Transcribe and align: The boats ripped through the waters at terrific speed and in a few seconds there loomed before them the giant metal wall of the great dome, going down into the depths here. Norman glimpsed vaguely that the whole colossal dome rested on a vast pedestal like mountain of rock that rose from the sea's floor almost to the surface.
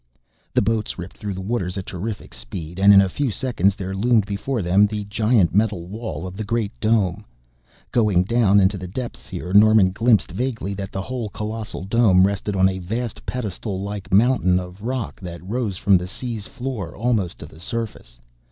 The 0.55 0.63
boats 0.63 0.97
ripped 0.97 1.15
through 1.15 1.35
the 1.35 1.41
waters 1.41 1.77
at 1.77 1.85
terrific 1.85 2.33
speed 2.33 2.79
and 2.79 2.91
in 2.91 3.01
a 3.01 3.07
few 3.07 3.29
seconds 3.29 3.75
there 3.75 3.93
loomed 3.93 4.25
before 4.25 4.63
them 4.63 4.87
the 4.87 5.03
giant 5.03 5.53
metal 5.53 5.85
wall 5.85 6.25
of 6.25 6.35
the 6.35 6.43
great 6.43 6.71
dome, 6.79 7.23
going 7.91 8.23
down 8.23 8.59
into 8.59 8.79
the 8.79 8.87
depths 8.87 9.29
here. 9.29 9.53
Norman 9.53 9.91
glimpsed 9.91 10.31
vaguely 10.31 10.73
that 10.73 10.91
the 10.91 11.03
whole 11.03 11.29
colossal 11.29 11.83
dome 11.83 12.25
rested 12.25 12.55
on 12.55 12.67
a 12.67 12.79
vast 12.79 13.23
pedestal 13.27 13.79
like 13.79 14.11
mountain 14.11 14.59
of 14.59 14.81
rock 14.81 15.19
that 15.21 15.43
rose 15.47 15.77
from 15.77 15.99
the 15.99 16.07
sea's 16.07 16.47
floor 16.47 16.95
almost 16.95 17.37
to 17.37 17.45
the 17.45 17.59
surface. 17.59 18.19